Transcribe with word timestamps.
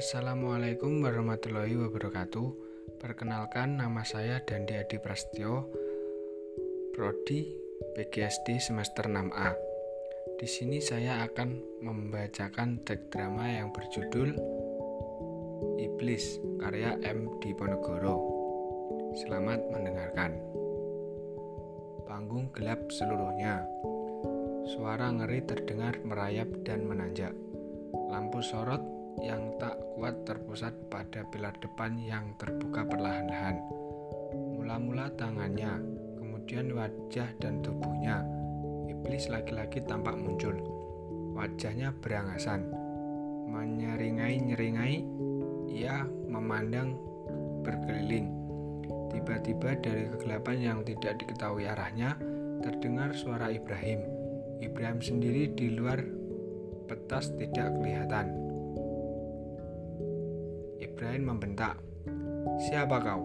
Assalamualaikum 0.00 1.04
warahmatullahi 1.04 1.76
wabarakatuh. 1.76 2.48
Perkenalkan 3.04 3.76
nama 3.76 4.00
saya 4.00 4.40
Dandi 4.40 4.72
Adi 4.72 4.96
Prasetyo, 4.96 5.68
prodi 6.96 7.52
PGSD 7.92 8.64
semester 8.64 9.12
6A. 9.12 9.52
Di 10.40 10.48
sini 10.48 10.80
saya 10.80 11.20
akan 11.28 11.84
membacakan 11.84 12.80
teks 12.80 13.12
drama 13.12 13.44
yang 13.44 13.76
berjudul 13.76 14.40
Iblis 15.76 16.40
karya 16.64 16.96
M. 17.04 17.36
Diponegoro. 17.44 18.16
Selamat 19.20 19.60
mendengarkan. 19.68 20.32
Panggung 22.08 22.48
gelap 22.56 22.88
seluruhnya. 22.88 23.68
Suara 24.64 25.12
ngeri 25.12 25.44
terdengar 25.44 26.00
merayap 26.00 26.48
dan 26.64 26.88
menanjak. 26.88 27.36
Lampu 28.08 28.40
sorot 28.40 28.99
yang 29.20 29.56
tak 29.60 29.76
kuat 29.96 30.24
terpusat 30.24 30.72
pada 30.88 31.24
pilar 31.28 31.52
depan 31.60 32.00
yang 32.00 32.32
terbuka 32.40 32.88
perlahan-lahan. 32.88 33.60
Mula-mula 34.56 35.12
tangannya, 35.14 35.80
kemudian 36.16 36.72
wajah 36.72 37.28
dan 37.38 37.60
tubuhnya. 37.60 38.24
Iblis 38.88 39.28
laki-laki 39.28 39.84
tampak 39.84 40.16
muncul. 40.16 40.56
Wajahnya 41.36 41.92
berangasan. 42.00 42.64
Menyeringai-nyeringai, 43.50 45.04
ia 45.68 46.06
memandang 46.28 46.96
berkeliling. 47.62 48.32
Tiba-tiba 49.10 49.74
dari 49.78 50.06
kegelapan 50.06 50.56
yang 50.58 50.78
tidak 50.86 51.20
diketahui 51.20 51.66
arahnya, 51.66 52.14
terdengar 52.62 53.12
suara 53.12 53.50
Ibrahim. 53.50 54.00
Ibrahim 54.60 55.00
sendiri 55.02 55.50
di 55.56 55.72
luar 55.74 56.04
petas 56.86 57.32
tidak 57.34 57.74
kelihatan. 57.78 58.39
Ibrahim 61.00 61.32
membentak, 61.32 61.80
"Siapa 62.60 63.00
kau?" 63.00 63.24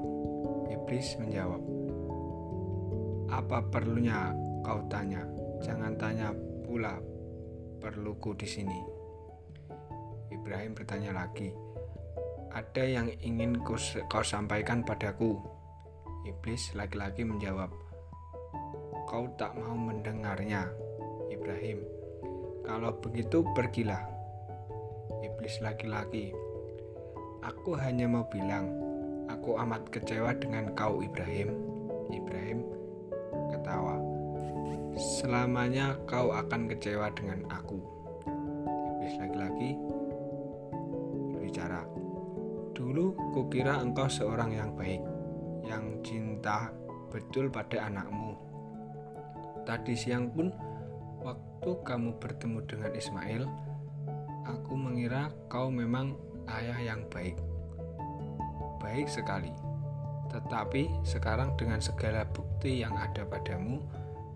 Iblis 0.71 1.19
menjawab, 1.19 1.59
"Apa 3.27 3.67
perlunya 3.67 4.31
kau 4.63 4.79
tanya? 4.87 5.27
Jangan 5.59 5.91
tanya 5.99 6.31
pula 6.63 6.95
perluku 7.83 8.31
di 8.39 8.47
sini." 8.47 8.79
Ibrahim 10.31 10.71
bertanya 10.71 11.19
lagi, 11.19 11.51
"Ada 12.55 12.79
yang 12.79 13.11
ingin 13.19 13.59
kau 13.59 14.23
sampaikan 14.23 14.79
padaku?" 14.87 15.35
Iblis 16.23 16.79
laki-laki 16.79 17.27
menjawab, 17.27 17.75
"Kau 19.03 19.27
tak 19.35 19.51
mau 19.51 19.75
mendengarnya." 19.75 20.71
Ibrahim, 21.27 21.83
"Kalau 22.63 22.95
begitu 23.03 23.43
pergilah." 23.51 24.07
Iblis 25.27 25.59
laki-laki 25.59 26.44
Aku 27.45 27.77
hanya 27.77 28.09
mau 28.09 28.25
bilang, 28.25 28.73
aku 29.29 29.53
amat 29.61 29.93
kecewa 29.93 30.33
dengan 30.33 30.73
kau 30.73 30.97
Ibrahim. 31.05 31.53
Ibrahim 32.09 32.65
ketawa. 33.53 34.01
Selamanya 34.97 35.93
kau 36.09 36.33
akan 36.33 36.65
kecewa 36.73 37.13
dengan 37.13 37.45
aku. 37.53 37.77
Iblis 38.97 39.21
lagi-lagi 39.21 39.77
berbicara. 41.37 41.85
Dulu 42.73 43.13
kukira 43.37 43.77
engkau 43.77 44.09
seorang 44.09 44.49
yang 44.57 44.73
baik, 44.73 45.05
yang 45.69 46.01
cinta 46.01 46.73
betul 47.13 47.53
pada 47.53 47.85
anakmu. 47.85 48.33
Tadi 49.69 49.93
siang 49.93 50.33
pun 50.33 50.49
waktu 51.21 51.71
kamu 51.85 52.17
bertemu 52.17 52.59
dengan 52.65 52.89
Ismail, 52.97 53.43
aku 54.49 54.73
mengira 54.73 55.29
kau 55.45 55.69
memang 55.69 56.17
ayah 56.49 56.79
yang 56.81 57.01
baik. 57.09 57.37
Baik 58.81 59.07
sekali. 59.09 59.49
Tetapi 60.29 61.05
sekarang 61.07 61.55
dengan 61.55 61.79
segala 61.79 62.27
bukti 62.27 62.83
yang 62.83 62.93
ada 62.93 63.23
padamu, 63.23 63.81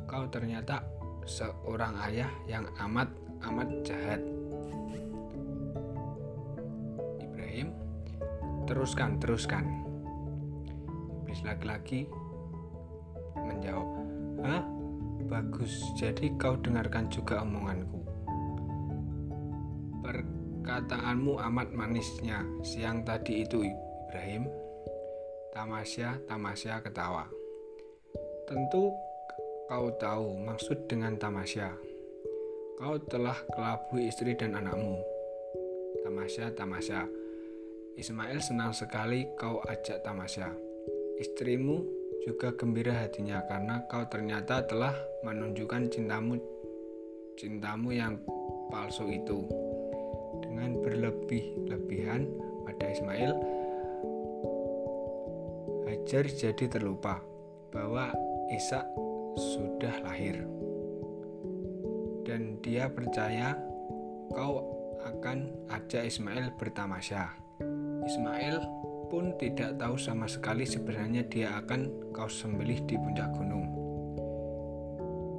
kau 0.07 0.25
ternyata 0.31 0.81
seorang 1.27 1.93
ayah 2.09 2.31
yang 2.49 2.65
amat 2.87 3.09
amat 3.45 3.69
jahat. 3.85 4.21
Ibrahim, 7.19 7.75
teruskan, 8.65 9.19
teruskan. 9.21 9.65
Iblis 11.23 11.41
laki-laki 11.45 12.09
menjawab, 13.37 13.89
Hah? 14.43 14.63
Bagus, 15.29 15.93
jadi 15.93 16.33
kau 16.41 16.57
dengarkan 16.57 17.05
juga 17.13 17.45
omonganku. 17.45 17.99
Perkataanmu 20.69 21.41
amat 21.49 21.73
manisnya 21.73 22.45
siang 22.61 23.01
tadi 23.01 23.41
itu, 23.41 23.65
Ibrahim. 23.65 24.45
Tamasya, 25.49 26.29
Tamasya 26.29 26.85
ketawa. 26.85 27.25
Tentu 28.45 28.93
kau 29.65 29.89
tahu 29.97 30.37
maksud 30.45 30.85
dengan 30.85 31.17
Tamasya. 31.17 31.73
Kau 32.77 33.01
telah 33.01 33.33
kelabui 33.49 34.13
istri 34.13 34.37
dan 34.37 34.61
anakmu. 34.61 35.01
Tamasya, 36.05 36.53
Tamasya. 36.53 37.01
Ismail 37.97 38.37
senang 38.37 38.69
sekali 38.69 39.25
kau 39.41 39.65
ajak 39.65 40.05
Tamasya. 40.05 40.53
Istrimu 41.17 41.81
juga 42.29 42.53
gembira 42.53 42.93
hatinya 42.93 43.41
karena 43.49 43.89
kau 43.89 44.05
ternyata 44.05 44.61
telah 44.69 44.93
menunjukkan 45.25 45.89
cintamu 45.89 46.37
cintamu 47.41 47.89
yang 47.89 48.21
palsu 48.69 49.09
itu 49.09 49.68
dengan 50.49 50.81
berlebih-lebihan 50.81 52.25
pada 52.65 52.85
Ismail, 52.89 53.31
Hajar 56.09 56.25
jadi 56.25 56.65
terlupa 56.65 57.21
bahwa 57.69 58.09
Ishak 58.49 58.81
sudah 59.37 59.93
lahir. 60.01 60.41
Dan 62.25 62.57
dia 62.65 62.89
percaya 62.89 63.53
kau 64.33 64.65
akan 65.05 65.53
ajak 65.69 66.09
Ismail 66.09 66.49
bertamasya. 66.57 67.29
Ismail 68.09 68.57
pun 69.13 69.37
tidak 69.37 69.77
tahu 69.77 70.01
sama 70.01 70.25
sekali 70.25 70.65
sebenarnya 70.65 71.25
dia 71.29 71.57
akan 71.61 72.13
kau 72.13 72.29
sembelih 72.29 72.81
di 72.89 72.97
puncak 72.97 73.29
gunung. 73.37 73.69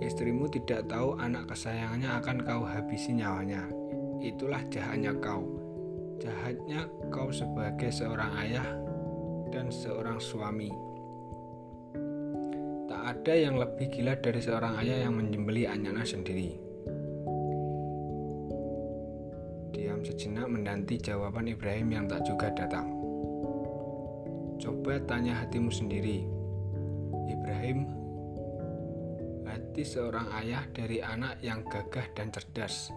Istrimu 0.03 0.51
tidak 0.55 0.87
tahu 0.87 1.19
anak 1.19 1.51
kesayangannya 1.51 2.11
akan 2.15 2.37
kau 2.47 2.63
habisi 2.63 3.15
nyawanya 3.15 3.80
itulah 4.21 4.61
jahatnya 4.69 5.17
kau. 5.17 5.49
Jahatnya 6.21 6.85
kau 7.09 7.33
sebagai 7.33 7.89
seorang 7.89 8.33
ayah 8.45 8.69
dan 9.49 9.73
seorang 9.73 10.21
suami. 10.21 10.69
Tak 12.87 13.03
ada 13.17 13.35
yang 13.35 13.57
lebih 13.57 13.89
gila 13.89 14.15
dari 14.21 14.41
seorang 14.45 14.77
ayah 14.85 15.09
yang 15.09 15.17
menyembeli 15.17 15.65
anaknya 15.65 16.05
sendiri. 16.05 16.53
Diam 19.73 20.05
sejenak 20.05 20.47
menanti 20.53 21.01
jawaban 21.01 21.49
Ibrahim 21.49 21.89
yang 21.89 22.05
tak 22.05 22.29
juga 22.29 22.53
datang. 22.53 22.93
Coba 24.61 25.01
tanya 25.09 25.41
hatimu 25.41 25.73
sendiri. 25.73 26.29
Ibrahim, 27.33 27.89
hati 29.49 29.81
seorang 29.81 30.29
ayah 30.45 30.69
dari 30.69 31.01
anak 31.01 31.41
yang 31.41 31.65
gagah 31.65 32.05
dan 32.13 32.29
cerdas 32.29 32.93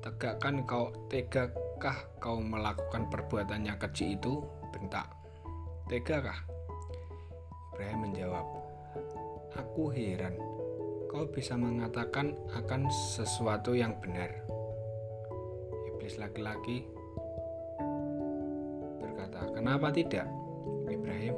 Tegakkan 0.00 0.64
kau, 0.64 0.88
tegakah 1.12 2.08
kau 2.16 2.40
melakukan 2.40 3.12
perbuatan 3.12 3.68
yang 3.68 3.76
keji 3.76 4.16
itu? 4.16 4.40
Bentak. 4.72 5.12
Tegakah? 5.92 6.40
Ibrahim 7.76 8.08
menjawab, 8.08 8.46
Aku 9.60 9.92
heran, 9.92 10.40
kau 11.12 11.28
bisa 11.28 11.52
mengatakan 11.52 12.32
akan 12.56 12.88
sesuatu 12.88 13.76
yang 13.76 13.92
benar. 14.00 14.32
Iblis 15.92 16.16
laki-laki 16.16 16.88
berkata, 19.04 19.52
Kenapa 19.52 19.92
tidak? 19.92 20.24
Ibrahim, 20.88 21.36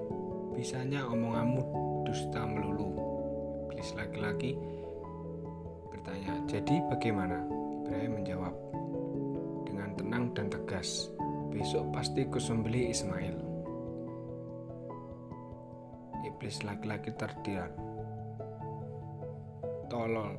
bisanya 0.55 1.03
omonganmu 1.11 1.63
dusta 2.07 2.47
melulu. 2.47 2.95
Iblis 3.67 3.91
laki-laki 3.99 4.55
bertanya, 5.91 6.39
Jadi 6.47 6.79
bagaimana? 6.87 7.62
Menjawab 8.23 8.55
dengan 9.67 9.99
tenang 9.99 10.31
dan 10.31 10.47
tegas, 10.47 11.11
besok 11.51 11.91
pasti 11.91 12.23
kusembeli 12.23 12.95
Ismail. 12.95 13.35
Iblis 16.23 16.63
laki-laki 16.63 17.11
terdiam. 17.19 17.67
Tolol, 19.91 20.39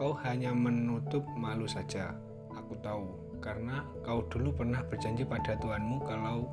kau 0.00 0.16
hanya 0.24 0.56
menutup 0.56 1.20
malu 1.36 1.68
saja. 1.68 2.16
Aku 2.56 2.72
tahu, 2.80 3.36
karena 3.44 3.84
kau 4.00 4.24
dulu 4.32 4.56
pernah 4.56 4.80
berjanji 4.80 5.28
pada 5.28 5.60
Tuhanmu 5.60 6.00
kalau 6.08 6.48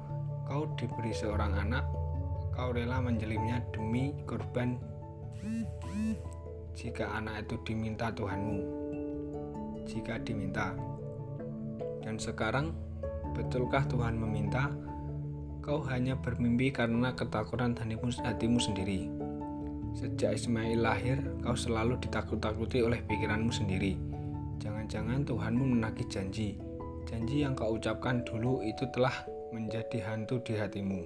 kau 0.52 0.68
diberi 0.76 1.16
seorang 1.16 1.64
anak, 1.64 1.88
kau 2.52 2.76
rela 2.76 3.00
menjelimnya 3.00 3.64
demi 3.72 4.12
korban 4.28 4.76
jika 6.76 7.08
anak 7.16 7.48
itu 7.48 7.56
diminta 7.64 8.12
Tuhanmu 8.12 8.77
jika 9.88 10.20
diminta. 10.20 10.76
Dan 12.04 12.20
sekarang 12.20 12.76
Betulkah 13.38 13.86
Tuhan 13.86 14.18
meminta? 14.18 14.74
Kau 15.62 15.86
hanya 15.86 16.18
bermimpi 16.18 16.74
karena 16.74 17.14
ketakutan 17.14 17.78
hatimu, 17.78 18.10
hatimu 18.10 18.58
sendiri. 18.58 19.14
Sejak 19.94 20.42
Ismail 20.42 20.82
lahir, 20.82 21.22
kau 21.46 21.54
selalu 21.54 22.02
ditakut-takuti 22.02 22.82
oleh 22.82 22.98
pikiranmu 23.06 23.54
sendiri. 23.54 23.94
Jangan-jangan 24.58 25.22
Tuhanmu 25.22 25.78
menagih 25.78 26.10
janji. 26.10 26.58
Janji 27.06 27.46
yang 27.46 27.54
kau 27.54 27.78
ucapkan 27.78 28.26
dulu 28.26 28.66
itu 28.66 28.90
telah 28.90 29.14
menjadi 29.54 30.02
hantu 30.10 30.42
di 30.42 30.58
hatimu. 30.58 31.06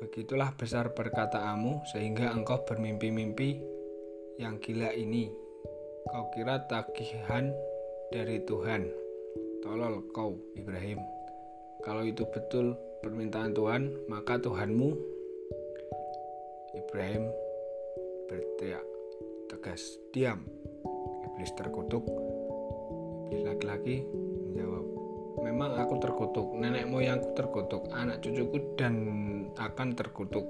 Begitulah 0.00 0.56
besar 0.56 0.96
perkataanmu 0.96 1.92
sehingga 1.92 2.32
engkau 2.32 2.64
bermimpi-mimpi 2.64 3.60
yang 4.40 4.56
gila 4.64 4.96
ini. 4.96 5.41
Kau 6.10 6.26
kira 6.34 6.64
tagihan 6.66 7.54
dari 8.10 8.42
Tuhan. 8.42 8.90
Tolol 9.62 10.02
kau, 10.10 10.34
Ibrahim. 10.58 10.98
Kalau 11.86 12.02
itu 12.02 12.26
betul 12.30 12.74
permintaan 13.02 13.54
Tuhan, 13.54 14.06
maka 14.10 14.38
Tuhanmu 14.38 14.94
Ibrahim 16.72 17.30
berteriak 18.26 18.86
tegas, 19.50 19.98
"Diam!" 20.10 20.42
Iblis 21.26 21.52
terkutuk. 21.58 22.06
Iblis 23.28 23.42
laki-laki 23.46 24.06
menjawab, 24.06 24.84
"Memang 25.42 25.74
aku 25.78 25.94
terkutuk, 25.98 26.48
nenek 26.58 26.86
moyangku 26.86 27.34
terkutuk, 27.34 27.86
anak 27.90 28.22
cucuku 28.22 28.78
dan 28.78 28.94
akan 29.58 29.94
terkutuk. 29.98 30.46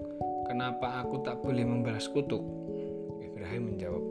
Kenapa 0.49 1.01
aku 1.01 1.25
tak 1.25 1.41
boleh 1.41 1.65
membalas 1.65 2.07
kutuk?" 2.13 2.45
Ibrahim 3.25 3.75
menjawab, 3.75 4.05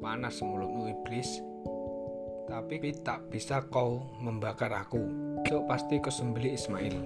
"Panas 0.00 0.40
mulutmu 0.40 0.88
iblis, 0.88 1.44
tapi 2.48 2.80
tak 3.04 3.28
bisa 3.30 3.62
kau 3.68 4.02
membakar 4.18 4.72
aku." 4.72 5.30
Besok 5.44 5.66
pasti 5.66 6.00
kau 6.00 6.14
sembeli 6.14 6.56
Ismail. 6.56 6.96